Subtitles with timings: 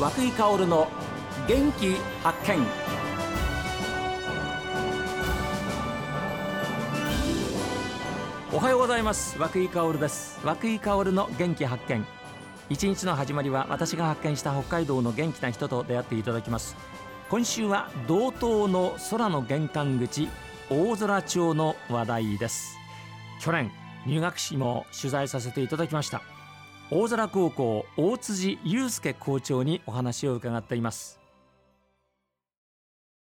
[0.00, 0.88] 和久井薫の
[1.46, 2.66] 元気発見。
[8.50, 9.38] おはようございます。
[9.38, 10.40] 和久井薫です。
[10.42, 12.06] 和久井薫の元気発見。
[12.70, 16.76] 一日の始まりは私が発見した北海道の元気な人と出会っていただきます。
[17.28, 20.30] 今週は道東の空の玄関口
[20.70, 22.78] 大空町の話題です。
[23.38, 23.70] 去年
[24.06, 26.22] 入学式も取材させていただきました。
[26.92, 31.20] 大空高校大辻祐介校長にお話を伺っています。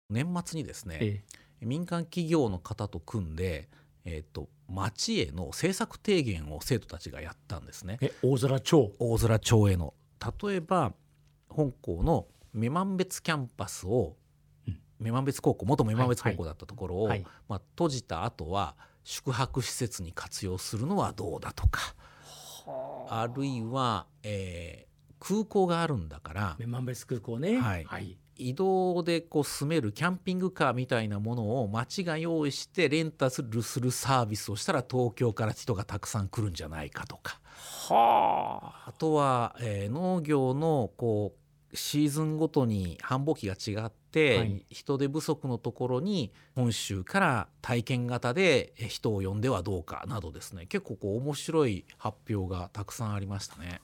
[0.08, 1.22] 年末にですね、え
[1.60, 3.68] 民間企業の方と組んで、
[4.06, 7.98] えー、と町への政策提言を生徒たちがやったんですね。
[8.00, 8.94] え大空町。
[8.98, 9.92] 大空町への。
[10.42, 10.94] 例えば
[11.50, 14.16] 本校の女満別キャンパスを、
[14.68, 14.80] うん。
[15.02, 17.26] 女満別高校元女満別高校だったところを、はい。
[17.46, 18.74] まあ、閉じた後は
[19.04, 21.94] 宿泊施設に活用するのはどうだとか
[23.08, 23.26] あ。
[23.26, 24.90] るいは、えー
[25.20, 27.58] 空港があるんだから女満別空港ね。
[27.60, 27.84] はい。
[27.84, 37.38] はい、移動でこう住めるキャンピングカーみたいなものを町が用意してレンタするするサービスをしたら東京から人がたくさん来るんじゃないかとか。
[37.88, 38.88] はあ。
[38.88, 41.39] あとは、えー農業のこう
[41.72, 53.80] シーズンごとに繁忙期が違って、はい人手不足のところに本州から体験型でえー人を呼んではどうかなどですね結構こう面白い発表がたくさんありましたね。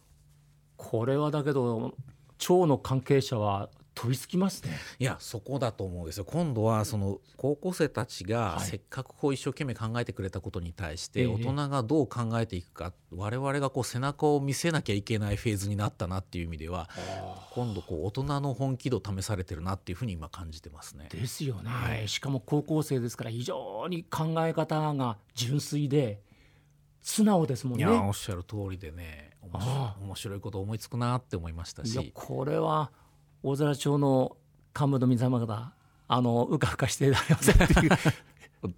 [0.76, 1.94] これはだけど
[2.38, 4.78] 町の関係者は飛びつきますね。
[4.98, 6.26] いやそこだと思うんですよ。
[6.26, 8.66] 今度はその高校生たちがはい。
[8.66, 11.24] せっかくこう一生懸命考えてくれたことに対しええ。
[11.24, 16.90] て大人がどう考えていくか我々がこう背中を見せなきゃいけないフェーズになったなっていう意味では
[17.52, 21.08] 今度こう大人の本気度試されてるなっていうふうに今感じてますね。
[21.10, 22.06] ですよね、はい。
[22.06, 26.20] しかも高校生ですから非常に考え方が純粋で
[27.00, 27.86] 素直ですもんね。
[27.86, 29.30] おっしゃる通りでね
[30.02, 32.90] 面白いこと思いつくなって思いましたいやしこれは
[33.46, 34.36] 大空町の
[34.76, 35.72] 幹部の皆様方
[36.08, 37.90] あのうかうかしていられませんっていう。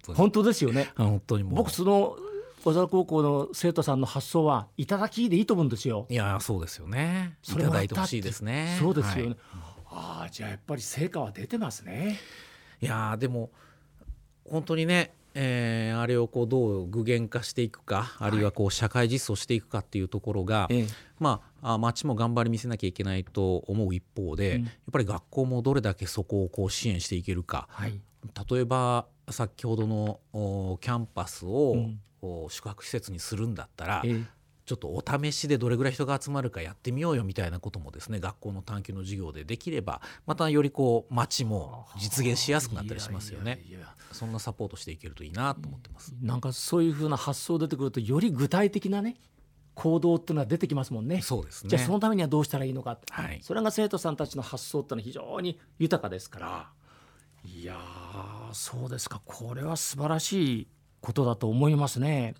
[0.13, 0.63] 本当です。
[0.63, 0.91] よね。
[0.95, 2.15] あ本当に僕その
[2.63, 6.05] 大空高校の生徒さんの発想はいただきでいいと思うんですよ。
[6.07, 7.37] いやそうですよね。
[7.43, 8.77] いそれたもらっただいてほしいですね。
[8.79, 9.37] そうですよね、はい。
[9.87, 12.19] ああじゃあやっぱり成果は出てますね。
[12.79, 13.49] いやーでも
[14.47, 20.87] 本当にね、えーあれをこうどう具現化していくかあるいはこう社会実装していくかっていうところが、ええ。
[21.19, 24.63] まああ町も頑張り見せなきゃいけないと思う一方で、うん。
[24.63, 27.67] やっぱり学校もどれだけそこをこう支援していけるか。
[27.69, 27.99] はい。
[28.49, 31.99] 例えば先ほどのおキャンパスを、うん。
[32.21, 34.23] お宿泊施設にするんだったら、ええ
[34.69, 43.65] ちょっとお試しでどれぐらい人が集まるかやってみようよみたいなこともですね学校の探究の授業でできればまたよりこう町も実現しやすくなったりしますよね。
[44.11, 46.13] そんなサポートしていけるといいなと思ってます。
[46.21, 49.15] なんかそういうふうな発想出てくるとより具体的なね
[49.73, 51.19] 行動っていうのは出てきますもんね。
[51.23, 51.69] そうですね。
[51.71, 56.69] じゃあそのためにはどうしたらいいのか、はいそれが生徒さんたちの発想ってのは非常に豊かですから
[57.43, 60.67] いやーそうですかこれは素晴らしい
[61.01, 62.35] ことだと思いますね。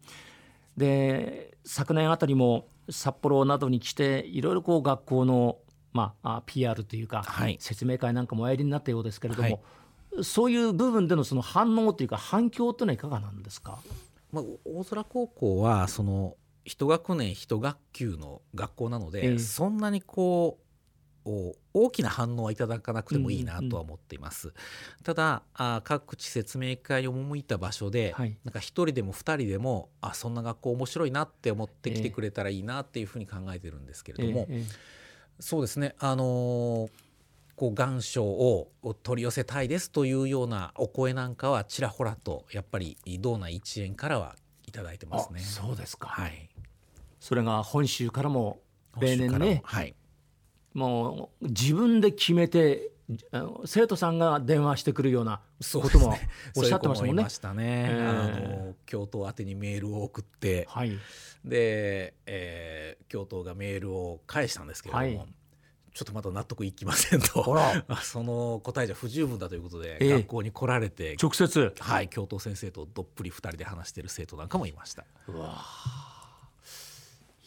[0.78, 5.58] で昨年あたりも札幌などに来ていろいろこう学校の、
[5.94, 7.58] まあ、あ PR というか、はい。
[7.60, 9.62] 説明会なんかもおやりになったようですけれども、
[10.14, 10.24] はい。
[10.24, 13.80] そういう部分でのその反応というか反響というのはいかがなんですか？
[14.32, 16.36] まあ、大空高校はその
[16.66, 19.40] 一学年一学級の学校なので、ええ。
[19.40, 20.69] そんなにこうお
[21.74, 24.54] 大きな反応はいただかなくてもいいなとは思っています。
[25.04, 35.00] ただあ各地説明会に赴いた場所で、はいなんか一人でも二人でもあそんな学校面白いなって思ってきてくれたらいいなっていうふうに考えてるんですけれども、ええ
[35.42, 36.90] そうですねあのー
[37.60, 38.72] こう願書を
[39.04, 45.42] 取り寄せたいですというようなお声なんかはちらほらとやっぱり道内一円からはいただいてますね。
[45.42, 46.50] あそうですか、はい。
[47.20, 48.62] それが本州からも
[49.02, 49.94] 例年ねはい。
[50.74, 52.92] もう自分で決めて
[53.66, 55.42] 生徒さんが電話してくるような
[55.74, 56.16] ことも
[56.56, 57.26] おっしゃってましたもんね。
[57.28, 57.64] そうね。
[57.64, 58.06] ええ。
[58.06, 58.14] あ
[58.68, 60.92] の教頭宛てにメールを送って、はい、
[61.44, 65.34] で、えー教頭がメールを返したんですけれども、はい。
[65.96, 67.58] ちょっとまだ納得いきませんと。
[68.04, 70.12] その答えじゃ不十分だということで、ええ。
[70.20, 71.74] 学校に来られて、直接。
[71.80, 75.04] はい、教頭先生とどっぷり二人で話している生徒なんかもいました。
[75.28, 75.56] うわ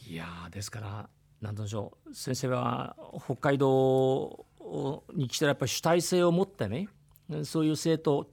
[0.08, 0.12] ー。
[0.12, 1.08] いやーですから
[1.42, 2.14] 何でしょう。
[2.14, 4.46] 先生は北海道
[5.12, 6.88] に来たらやっぱり主体性を持ってね
[7.44, 8.30] そういう生徒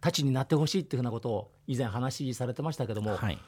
[0.00, 3.38] たちになってほしいっていうふうなことを以前話されてましたけども、はい。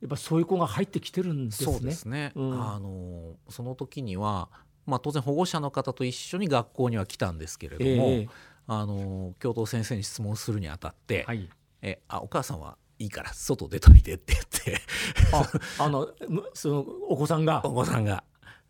[0.00, 1.72] やっぱそういう子が入ってきてるんですね。
[1.72, 2.52] そうですね、うん。
[2.60, 4.48] あのその時には、
[4.86, 8.28] まあ、当然保護者の方と一緒に学校には来たんですけれども、ええ。
[8.66, 11.48] あの教頭先生に質問するにあたって「はい、
[11.82, 14.80] えあお母さんはいいから外出といて」って言って。
[15.78, 17.60] ああのむそのお子さんが？
[17.64, 18.24] お子さんが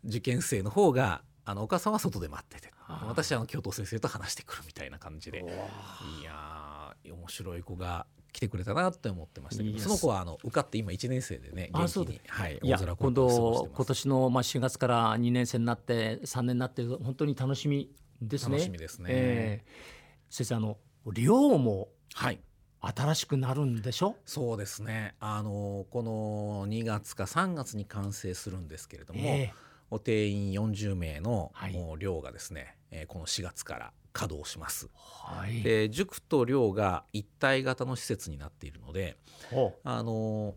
[0.05, 2.71] 受験生の方があのお母さんは外で待ってて
[3.07, 17.89] 私はあの教頭先生と話してくるみたいな感じでいやー面白い子が来てくれたなって思ってましたけどその子はあの受かって今1年生でね元気にはい大空今度今年のまあ4月から2年生になって3年になって本当に楽しみ
[18.21, 18.57] ですね。
[18.57, 19.05] 楽しみですね。
[19.09, 20.33] えー。
[20.33, 20.77] 先生あの
[21.11, 22.39] 寮もはい。
[22.83, 24.15] 新しくなるんでしょ？
[24.25, 25.15] そうですね。
[25.19, 29.53] あのこの2月か3月に完成するんですけれども、え
[29.91, 31.51] お定員40名の
[31.99, 34.87] 寮がですね、えーこの4月から稼働します。
[34.87, 39.17] ーはいで塾と寮が一体型の施設になっているので
[39.49, 40.55] ほあの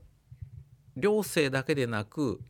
[0.96, 2.40] 寮生だけでなく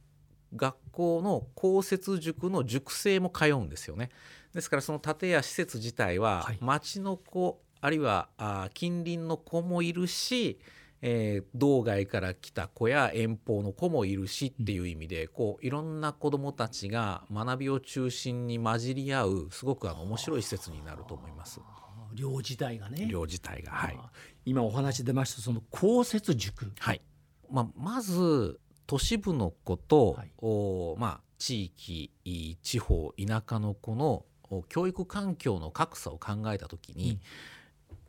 [0.55, 4.11] 学校の公設塾の塾生も通うんですよね。
[4.55, 10.59] ですからその建屋施設自体ははい町の子あるいはあー近隣の子もいるし、
[11.07, 21.61] えー道外から来た子や遠方の子もいるしっていう意味で、こういろんな子どもたちが学びを中心に混じり合うすごくあの面白い施設になると思います。
[21.61, 23.07] う寮自体がね。
[23.07, 23.99] 寮自体が、はい
[24.47, 26.73] 今お話出ましたその公設塾。
[26.79, 27.03] はい
[27.51, 37.21] まあ、まず都市部の子と、はいおまあ、地域い地方田舎の子のお教育環境の格差を考えた時に、うん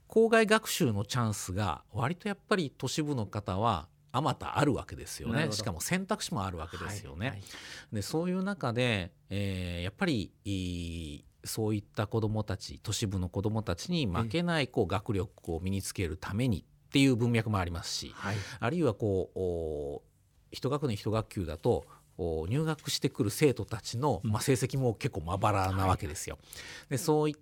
[0.07, 5.51] 校外学習のチャンスが割とやっぱり都市部の方はあまたあるわけですよね。
[5.51, 7.27] しかも選択肢もあるわけですよね。
[7.27, 7.95] はいはい。
[7.95, 10.31] でそういう中で、えーやっぱり
[11.43, 18.37] そういった子どもたち都市部の子どもたちに負けないこう学力を身につけるためにっていう文脈もありますしはい。
[18.59, 20.01] あるいはこうお
[20.51, 21.85] 一学年一学級だと
[22.17, 24.31] お入学してくる生徒たちの、うん。
[24.31, 26.37] まあ、成績も結構まばらなわけですよ。
[26.89, 27.35] でそういっ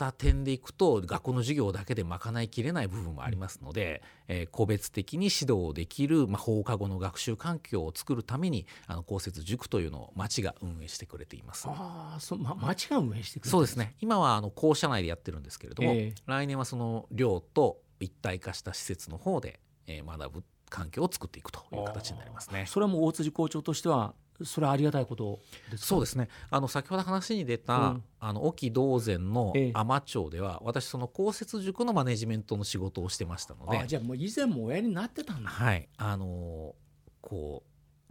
[0.00, 11.66] た点でいくと学校の授業だけで賄いきれない部分もありますので、えー個別的に指導できる、まあ、放課後の学習環境を作るためにあの公設塾というのを町が運営してくれています。
[11.68, 13.50] ああ、そう、ま、町が運営してくれる。
[13.50, 22.64] そうですね今はあの校舎内でやってるんですけれども、ええ来年はその寮と一体化した施設の方で、えー学ぶ環境を作っていくという形になりますね。
[22.66, 24.14] それはもう大辻校長としては、
[24.44, 25.38] それはありがたいこと
[25.70, 25.86] ですか？
[25.86, 35.48] そうですねあの先ほど話に出た、うんあの沖道前のええ海士町では、私その公設塾のマネジメントの仕事をしてましたのであ、じゃあもう以前もおやりになってたんだ。
[35.48, 36.80] はいあのー
[37.22, 37.62] こ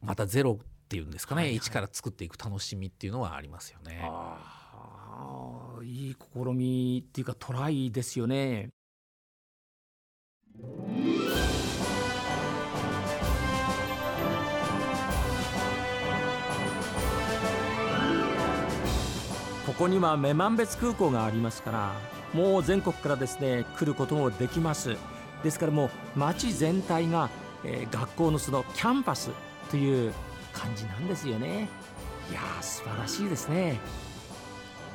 [0.02, 4.02] うまたゼロっていうんですかね、はいはい一から作っていく楽しみっていうのはありますよね。
[4.04, 8.70] ああ、いい試みっていうかトライですよね。
[19.66, 21.94] ここには女満別空港がありますから
[22.34, 24.96] もう全国からですね来ることもできます。
[25.44, 25.90] ですからもう
[26.20, 27.30] 街全体が、
[27.64, 29.32] えー学校のそのキャンパス
[29.72, 30.14] という
[30.52, 31.70] 感じなんですよね。
[32.30, 33.80] いやー素晴らしいですね。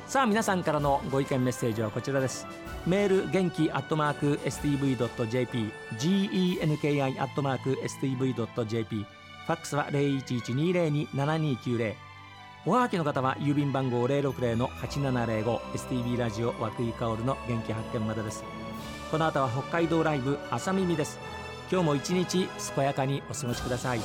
[0.07, 2.45] さあ皆さんからのご意見メッセージはこちらです。
[2.85, 11.95] メール元気アットマーク STV.jp genki アットマーク STV.jp ファックスは0112027290
[12.67, 18.43] おはがきの方は郵便番号060-8705 STB ラジオ和久井薫の元気発見までです。
[19.11, 21.19] この後は北海道ライブ朝耳です。
[21.71, 23.99] 今日も一日健やかにお過ごしください。